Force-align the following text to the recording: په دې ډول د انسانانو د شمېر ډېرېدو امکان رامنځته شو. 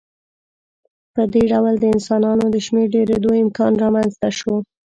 په 1.13 1.21
دې 1.33 1.43
ډول 1.51 1.73
د 1.79 1.85
انسانانو 1.95 2.45
د 2.51 2.55
شمېر 2.65 2.87
ډېرېدو 2.95 3.29
امکان 3.43 3.71
رامنځته 3.83 4.29
شو. 4.39 4.53